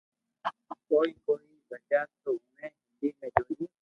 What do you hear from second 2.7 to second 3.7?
ھنڌي ۾ جويو